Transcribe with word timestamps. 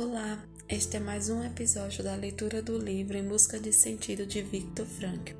Olá, 0.00 0.38
este 0.68 0.96
é 0.96 1.00
mais 1.00 1.28
um 1.28 1.42
episódio 1.42 2.04
da 2.04 2.14
leitura 2.14 2.62
do 2.62 2.78
livro 2.78 3.16
Em 3.16 3.24
Busca 3.24 3.58
de 3.58 3.72
Sentido 3.72 4.24
de 4.24 4.40
Victor 4.40 4.86
Frankl. 4.86 5.34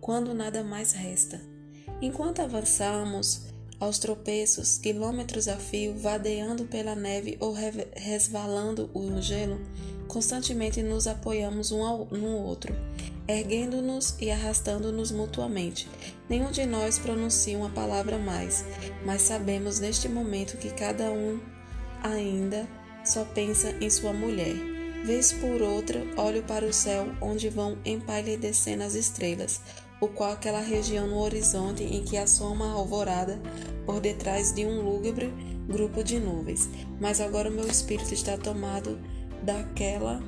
Quando 0.00 0.34
nada 0.34 0.64
mais 0.64 0.90
resta. 0.90 1.40
Enquanto 2.02 2.42
avançamos, 2.42 3.42
aos 3.78 4.00
tropeços, 4.00 4.78
quilômetros 4.78 5.46
a 5.46 5.56
fio, 5.58 5.96
vadeando 5.96 6.64
pela 6.64 6.96
neve 6.96 7.36
ou 7.38 7.54
resvalando 7.94 8.90
o 8.92 9.22
gelo, 9.22 9.60
constantemente 10.08 10.82
nos 10.82 11.06
apoiamos 11.06 11.70
um 11.70 11.84
ao, 11.84 12.06
no 12.06 12.36
outro, 12.38 12.74
erguendo-nos 13.28 14.16
e 14.20 14.28
arrastando-nos 14.28 15.12
mutuamente. 15.12 15.88
Nenhum 16.28 16.50
de 16.50 16.66
nós 16.66 16.98
pronuncia 16.98 17.56
uma 17.56 17.70
palavra 17.70 18.18
mais, 18.18 18.64
mas 19.06 19.22
sabemos 19.22 19.78
neste 19.78 20.08
momento 20.08 20.58
que 20.58 20.70
cada 20.70 21.12
um 21.12 21.38
ainda 22.02 22.68
só 23.04 23.24
pensa 23.24 23.74
em 23.80 23.90
sua 23.90 24.12
mulher. 24.12 24.54
Vez 25.04 25.32
por 25.32 25.60
outra, 25.60 26.02
olho 26.16 26.42
para 26.42 26.64
o 26.64 26.72
céu 26.72 27.06
onde 27.20 27.50
vão 27.50 27.76
empalidecendo 27.84 28.82
as 28.82 28.94
estrelas, 28.94 29.60
o 30.00 30.08
qual 30.08 30.32
aquela 30.32 30.60
região 30.60 31.06
no 31.06 31.18
horizonte 31.18 31.84
em 31.84 32.02
que 32.02 32.16
assoma 32.16 32.66
a 32.66 32.72
alvorada 32.72 33.38
por 33.84 34.00
detrás 34.00 34.52
de 34.52 34.64
um 34.64 34.80
lúgubre 34.80 35.32
grupo 35.68 36.02
de 36.02 36.18
nuvens. 36.18 36.70
Mas 37.00 37.20
agora 37.20 37.50
o 37.50 37.52
meu 37.52 37.66
espírito 37.66 38.14
está 38.14 38.38
tomado 38.38 38.98
daquela 39.42 40.22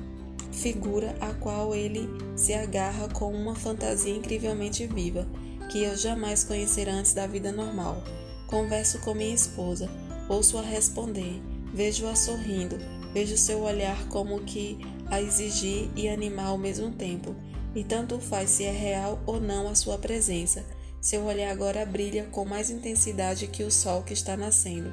figura 0.51 1.15
a 1.19 1.33
qual 1.33 1.73
ele 1.73 2.07
se 2.35 2.53
agarra 2.53 3.07
com 3.09 3.33
uma 3.33 3.55
fantasia 3.55 4.15
incrivelmente 4.15 4.85
viva, 4.85 5.27
que 5.71 5.83
eu 5.83 5.95
jamais 5.97 6.43
conhecerá 6.43 6.93
antes 6.93 7.13
da 7.13 7.27
vida 7.27 7.51
normal. 7.51 8.03
Converso 8.47 8.99
com 8.99 9.13
minha 9.13 9.33
esposa, 9.33 9.89
ouço-a 10.29 10.61
responder, 10.61 11.41
vejo-a 11.73 12.15
sorrindo, 12.15 12.77
vejo 13.13 13.37
seu 13.37 13.61
olhar 13.61 14.07
como 14.09 14.41
que 14.41 14.77
a 15.07 15.21
exigir 15.21 15.89
e 15.95 16.07
animar 16.07 16.47
ao 16.47 16.57
mesmo 16.57 16.91
tempo, 16.91 17.35
e 17.75 17.83
tanto 17.83 18.19
faz 18.19 18.49
se 18.49 18.63
é 18.63 18.71
real 18.71 19.21
ou 19.25 19.39
não 19.39 19.67
a 19.67 19.75
sua 19.75 19.97
presença. 19.97 20.65
Seu 20.99 21.23
olhar 21.25 21.51
agora 21.51 21.85
brilha 21.85 22.25
com 22.25 22.43
mais 22.43 22.69
intensidade 22.69 23.47
que 23.47 23.63
o 23.63 23.71
sol 23.71 24.03
que 24.03 24.13
está 24.13 24.35
nascendo. 24.35 24.91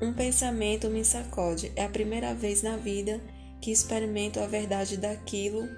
Um 0.00 0.12
pensamento 0.12 0.88
me 0.88 1.04
sacode. 1.04 1.72
É 1.74 1.84
a 1.84 1.88
primeira 1.88 2.32
vez 2.32 2.62
na 2.62 2.76
vida 2.76 3.20
que 3.60 3.72
experimento 3.72 4.38
a 4.40 4.46
verdade 4.46 4.96
daquilo 4.96 5.68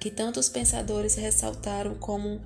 que 0.00 0.10
tantos 0.10 0.48
pensadores 0.48 1.14
ressaltaram 1.14 1.94
como 1.96 2.40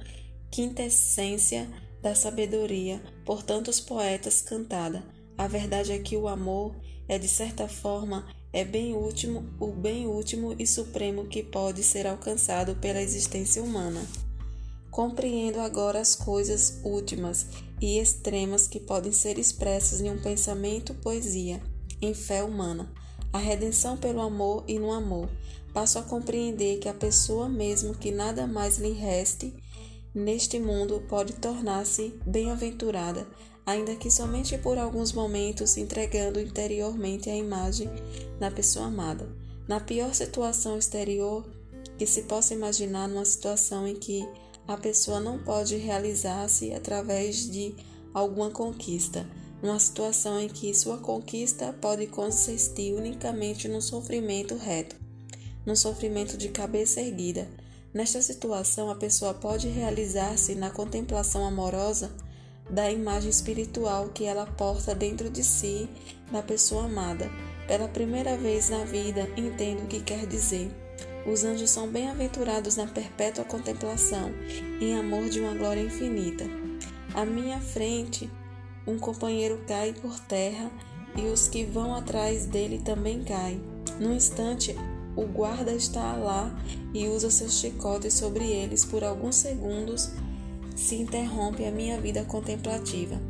quintessência 0.50 1.68
da 2.02 2.14
sabedoria 2.14 3.00
por 3.24 3.42
tantos 3.42 3.80
poetas 3.80 4.40
cantada. 4.40 5.04
A 5.36 5.46
verdade 5.48 5.92
é 5.92 5.98
que 5.98 6.16
o 6.16 6.28
amor 6.28 6.74
é 7.08 7.18
de 7.18 7.28
certa 7.28 7.68
forma 7.68 8.26
é 8.52 8.64
bem 8.64 8.94
último, 8.94 9.44
o 9.58 9.66
bem 9.72 10.06
último 10.06 10.54
e 10.58 10.66
supremo 10.66 11.26
que 11.26 11.42
pode 11.42 11.82
ser 11.82 12.06
alcançado 12.06 12.76
pela 12.76 13.02
existência 13.02 13.60
humana. 13.60 14.00
Compreendo 14.92 15.58
agora 15.58 16.00
as 16.00 16.14
coisas 16.14 16.80
últimas 16.84 17.46
e 17.80 17.98
extremas 17.98 18.68
que 18.68 18.78
podem 18.78 19.10
ser 19.10 19.38
expressas 19.38 20.00
em 20.00 20.08
um 20.08 20.18
pensamento 20.18 20.94
poesia, 20.94 21.60
em 22.00 22.14
fé 22.14 22.44
humana, 22.44 22.92
a 23.32 23.38
redenção 23.38 23.96
pelo 23.96 24.20
amor 24.20 24.62
e 24.68 24.78
no 24.78 24.92
amor. 24.92 25.28
Passo 25.72 25.98
a 25.98 26.02
compreender 26.02 26.78
que 26.78 26.88
a 26.88 26.94
pessoa 26.94 27.48
mesmo 27.48 27.92
que 27.92 28.12
nada 28.12 28.46
mais 28.46 28.78
lhe 28.78 28.92
reste 28.92 29.52
neste 30.14 30.60
mundo 30.60 31.02
pode 31.08 31.32
tornar-se 31.32 32.14
bem-aventurada, 32.24 33.26
ainda 33.66 33.96
que 33.96 34.10
somente 34.10 34.58
por 34.58 34.78
alguns 34.78 35.12
momentos 35.12 35.76
entregando 35.76 36.40
interiormente 36.40 37.30
a 37.30 37.36
imagem 37.36 37.88
da 38.38 38.50
pessoa 38.50 38.86
amada. 38.86 39.28
Na 39.66 39.80
pior 39.80 40.14
situação 40.14 40.78
exterior 40.78 41.44
que 41.96 42.06
se 42.06 42.22
possa 42.22 42.54
imaginar, 42.54 43.08
numa 43.08 43.24
situação 43.24 43.86
em 43.86 43.94
que 43.94 44.28
a 44.66 44.76
pessoa 44.76 45.20
não 45.20 45.38
pode 45.38 45.76
realizar-se 45.76 46.72
através 46.72 47.50
de 47.50 47.74
alguma 48.12 48.50
conquista, 48.50 49.26
numa 49.62 49.78
situação 49.78 50.40
em 50.40 50.48
que 50.48 50.74
sua 50.74 50.98
conquista 50.98 51.72
pode 51.80 52.06
consistir 52.06 52.94
unicamente 52.94 53.68
no 53.68 53.80
sofrimento 53.80 54.56
reto, 54.56 54.96
no 55.64 55.76
sofrimento 55.76 56.36
de 56.36 56.48
cabeça 56.48 57.00
erguida. 57.00 57.48
Nesta 57.92 58.20
situação, 58.20 58.90
a 58.90 58.96
pessoa 58.96 59.32
pode 59.32 59.68
realizar-se 59.68 60.54
na 60.54 60.68
contemplação 60.68 61.46
amorosa 61.46 62.10
da 62.68 62.90
imagem 62.90 63.30
espiritual 63.30 64.08
que 64.08 64.24
ela 64.24 64.46
porta 64.46 64.94
dentro 64.94 65.28
de 65.30 65.44
si 65.44 65.88
da 66.30 66.42
pessoa 66.42 66.84
amada. 66.84 67.30
Pela 67.66 67.88
primeira 67.88 68.36
vez 68.36 68.70
na 68.70 68.84
vida, 68.84 69.28
entendo 69.36 69.84
o 69.84 69.86
que 69.86 70.00
quer 70.00 70.26
dizer 70.26 70.70
os 71.26 71.42
anjos 71.42 71.70
são 71.70 71.88
bem-aventurados 71.88 72.76
na 72.76 72.86
perpétua 72.86 73.44
contemplação, 73.44 74.30
em 74.78 74.94
amor 74.94 75.30
de 75.30 75.40
uma 75.40 75.54
glória 75.54 75.80
infinita. 75.80 76.44
À 77.14 77.24
minha 77.24 77.58
frente, 77.60 78.30
um 78.86 78.98
companheiro 78.98 79.62
cai 79.66 79.94
por 79.94 80.18
terra 80.20 80.70
e 81.16 81.22
os 81.22 81.48
que 81.48 81.64
vão 81.64 81.94
atrás 81.94 82.44
dele 82.44 82.82
também 82.84 83.24
caem. 83.24 83.62
No 83.98 84.12
instante, 84.12 84.76
o 85.16 85.24
guarda 85.24 85.72
está 85.72 86.14
lá 86.14 86.54
e 86.92 87.08
usa 87.08 87.30
seus 87.30 87.58
chicotes 87.58 88.12
sobre 88.12 88.44
eles 88.44 88.84
por 88.84 89.02
alguns 89.02 89.36
segundos. 89.36 90.10
Se 90.74 90.96
interrompe 90.96 91.64
a 91.64 91.70
minha 91.70 92.00
vida 92.00 92.24
contemplativa. 92.24 93.20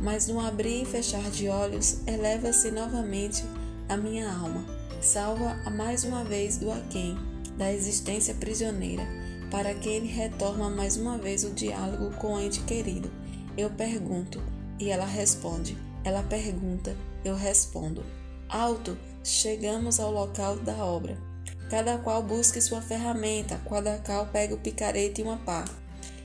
Mas 0.00 0.26
no 0.28 0.40
abrir 0.40 0.82
e 0.82 0.86
fechar 0.86 1.30
de 1.30 1.48
olhos, 1.48 1.98
eleva-se 2.06 2.70
novamente 2.70 3.44
a 3.88 3.96
minha 3.96 4.32
alma, 4.32 4.64
salva-a 5.00 5.70
mais 5.70 6.04
uma 6.04 6.24
vez 6.24 6.56
do 6.56 6.70
aquém 6.70 7.16
da 7.56 7.70
existência 7.70 8.34
prisioneira, 8.34 9.06
para 9.50 9.74
que 9.74 9.88
ele 9.88 10.06
retorna 10.06 10.70
mais 10.70 10.96
uma 10.96 11.18
vez 11.18 11.44
o 11.44 11.50
diálogo 11.50 12.10
com 12.16 12.34
o 12.34 12.40
ente 12.40 12.60
querido. 12.60 13.10
Eu 13.56 13.68
pergunto 13.68 14.42
e 14.78 14.90
ela 14.90 15.04
responde. 15.04 15.76
Ela 16.02 16.22
pergunta, 16.22 16.96
eu 17.22 17.34
respondo. 17.34 18.02
Alto, 18.48 18.96
chegamos 19.22 20.00
ao 20.00 20.10
local 20.10 20.56
da 20.56 20.76
obra. 20.84 21.18
Cada 21.68 21.98
qual 21.98 22.22
busca 22.22 22.60
sua 22.60 22.80
ferramenta, 22.80 23.60
cada 23.68 23.98
qual 23.98 24.26
pega 24.26 24.54
o 24.54 24.58
picareta 24.58 25.20
e 25.20 25.24
uma 25.24 25.36
pá. 25.36 25.64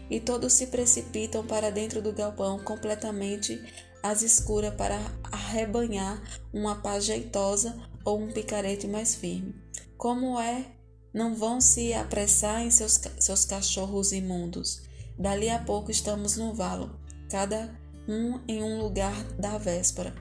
E 0.10 0.20
todos 0.20 0.54
se 0.54 0.68
precipitam 0.68 1.46
para 1.46 1.72
dentro 1.72 2.02
do 2.02 2.14
galpão 2.14 2.60
completamente 2.60 3.62
às 4.04 4.22
escuras 4.22 4.74
para 4.76 5.00
arrebanhar 5.32 6.22
uma 6.54 6.76
pá 6.76 7.00
jeitosa 7.00 7.76
ou 8.04 8.22
um 8.22 8.32
picarete 8.32 8.88
mais 8.88 9.16
firme. 9.16 9.56
Como 9.98 10.40
é 10.40 10.66
não 11.14 11.34
vão 11.34 11.62
se 11.62 11.94
apressar 11.94 12.62
em 12.62 12.70
seus, 12.70 13.00
seus 13.20 13.46
cachorros 13.46 14.12
imundos. 14.12 14.82
Dali 15.18 15.50
a 15.50 15.58
pouco 15.58 15.90
estamos 15.90 16.36
no 16.36 16.54
valo, 16.54 17.00
cada 17.30 17.74
um 18.08 18.40
em 18.48 18.62
um 18.62 18.82
lugar 18.82 19.24
da 19.40 19.58
véspera. 19.58 20.14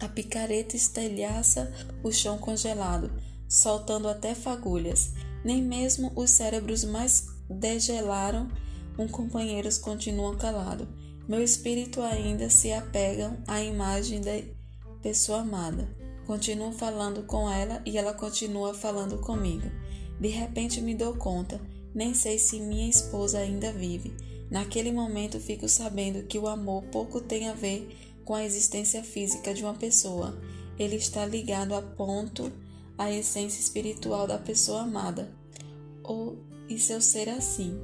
A 0.00 0.08
picareta 0.08 0.74
estelhaça 0.74 1.72
o 2.02 2.10
chão 2.10 2.36
congelado, 2.36 3.12
soltando 3.48 4.08
até 4.08 4.34
fagulhas. 4.34 5.12
Nem 5.44 5.62
mesmo 5.62 6.12
os 6.16 6.30
cérebros 6.32 6.82
mais 6.82 7.28
degelaram, 7.48 8.48
um 8.98 9.08
companheiros 9.08 9.78
continuam 9.78 10.36
calados. 10.36 10.88
Meu 11.28 11.42
espírito 11.42 12.00
ainda 12.00 12.50
se 12.50 12.72
apega 12.72 13.38
à 13.46 13.62
imagem 13.62 14.20
da 14.20 14.32
pessoa 15.02 15.40
amada. 15.40 15.88
Continuo 16.26 16.72
falando 16.72 17.22
com 17.24 17.50
ela 17.50 17.82
e 17.84 17.98
ela 17.98 18.14
continua 18.14 18.74
falando 18.74 19.18
comigo. 19.18 19.70
De 20.20 20.28
repente 20.28 20.80
me 20.80 20.94
dou 20.94 21.16
conta, 21.16 21.60
nem 21.94 22.14
sei 22.14 22.38
se 22.38 22.60
minha 22.60 22.88
esposa 22.88 23.38
ainda 23.38 23.72
vive. 23.72 24.14
Naquele 24.50 24.92
momento 24.92 25.40
fico 25.40 25.68
sabendo 25.68 26.24
que 26.24 26.38
o 26.38 26.46
amor 26.46 26.84
pouco 26.84 27.20
tem 27.20 27.48
a 27.48 27.54
ver 27.54 27.88
com 28.24 28.34
a 28.34 28.44
existência 28.44 29.02
física 29.02 29.52
de 29.54 29.62
uma 29.64 29.74
pessoa. 29.74 30.38
Ele 30.78 30.96
está 30.96 31.24
ligado 31.24 31.74
a 31.74 31.82
ponto 31.82 32.52
à 32.96 33.10
essência 33.10 33.60
espiritual 33.60 34.26
da 34.26 34.38
pessoa 34.38 34.82
amada. 34.82 35.32
Ou 36.04 36.38
e 36.68 36.78
seu 36.78 37.00
ser 37.00 37.28
assim. 37.28 37.78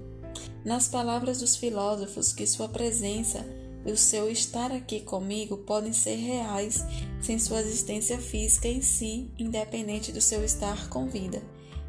Nas 0.65 0.89
palavras 0.89 1.39
dos 1.41 1.57
filósofos, 1.57 2.33
que 2.33 2.47
sua 2.47 2.69
presença 2.69 3.45
e 3.87 3.93
o 3.93 3.97
seu 3.97 4.31
estar 4.31 4.73
aqui 4.73 5.01
comigo 5.01 5.59
podem 5.59 5.93
ser 5.93 6.17
reais 6.17 6.85
sem 7.21 7.39
sua 7.39 7.61
existência 7.61 8.19
física 8.19 8.69
em 8.69 8.83
si, 8.83 9.31
independente 9.39 10.13
do 10.13 10.21
seu 10.21 10.45
estar 10.45 10.89
com 10.89 11.07
vida. 11.07 11.43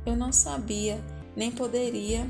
Eu 0.06 0.16
não 0.16 0.32
sabia, 0.32 1.04
nem 1.36 1.52
poderia 1.52 2.30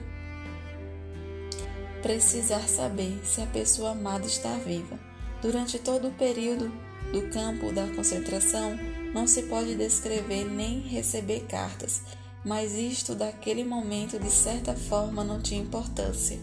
precisar 2.02 2.68
saber 2.68 3.20
se 3.26 3.42
a 3.42 3.48
pessoa 3.48 3.92
amada 3.92 4.26
está 4.26 4.54
viva. 4.58 4.98
Durante 5.42 5.78
todo 5.78 6.08
o 6.08 6.14
período 6.14 6.72
do 7.12 7.30
campo 7.30 7.72
da 7.72 7.88
concentração, 7.96 8.78
não 9.14 9.28
se 9.28 9.44
pode 9.44 9.76
descrever 9.76 10.46
nem 10.46 10.80
receber 10.80 11.42
cartas, 11.48 12.02
mas 12.46 12.74
isto 12.74 13.16
daquele 13.16 13.64
momento 13.64 14.20
de 14.20 14.30
certa 14.30 14.74
forma 14.74 15.24
não 15.24 15.42
tinha 15.42 15.62
importância. 15.62 16.40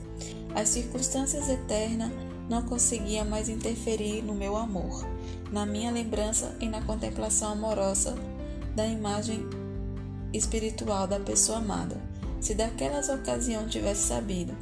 As 0.55 0.69
circunstâncias 0.69 1.49
eternas 1.49 2.13
não 2.49 2.63
conseguia 2.63 3.25
mais 3.25 3.49
interferir 3.49 4.23
no 4.23 4.35
meu 4.35 4.57
amor, 4.57 5.05
na 5.51 5.67
minha 5.67 5.91
lembrança 5.91 6.57
e 6.61 6.69
na 6.69 6.81
contemplação 6.83 7.53
amorosa 7.53 8.15
da 8.75 8.87
imagem 8.87 9.45
espiritual 10.33 11.07
da 11.07 11.19
pessoa 11.19 11.59
amada. 11.59 12.01
Se 12.41 12.55
daquelas 12.55 13.09
ocasiões 13.09 13.73
tivesse 13.73 14.07
sabido, 14.07 14.55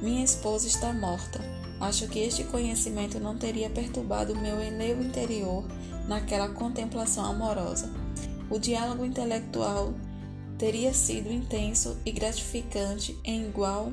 minha 0.00 0.24
esposa 0.24 0.66
está 0.66 0.92
morta, 0.92 1.40
acho 1.80 2.06
que 2.08 2.20
este 2.20 2.44
conhecimento 2.44 3.18
não 3.18 3.36
teria 3.36 3.68
perturbado 3.68 4.32
o 4.32 4.40
meu 4.40 4.62
enlevo 4.62 5.02
interior 5.02 5.64
naquela 6.08 6.48
contemplação 6.48 7.24
amorosa. 7.24 7.90
O 8.48 8.58
diálogo 8.58 9.04
intelectual 9.04 9.92
teria 10.58 10.92
sido 10.94 11.30
intenso 11.30 11.98
e 12.04 12.12
gratificante 12.12 13.18
em 13.24 13.46
igual 13.46 13.92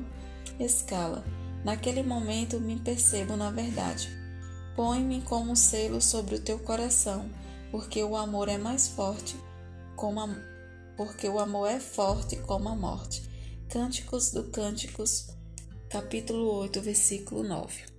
escala. 0.58 1.24
Naquele 1.64 2.02
momento 2.02 2.60
me 2.60 2.78
percebo 2.78 3.36
na 3.36 3.50
verdade. 3.50 4.08
Põe-me 4.76 5.22
como 5.22 5.52
um 5.52 5.56
selo 5.56 6.00
sobre 6.00 6.34
o 6.34 6.40
teu 6.40 6.58
coração, 6.58 7.30
porque 7.70 8.02
o 8.02 8.16
amor 8.16 8.48
é 8.48 8.58
mais 8.58 8.88
forte, 8.88 9.36
como 9.94 10.20
a, 10.20 10.28
porque 10.96 11.28
o 11.28 11.38
amor 11.38 11.68
é 11.70 11.78
forte 11.78 12.36
como 12.36 12.68
a 12.68 12.74
morte. 12.74 13.22
Cânticos 13.68 14.30
do 14.30 14.44
Cânticos, 14.44 15.28
capítulo 15.88 16.52
8, 16.58 16.80
versículo 16.80 17.42
9. 17.44 17.93